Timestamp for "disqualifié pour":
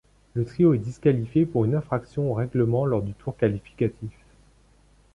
0.79-1.63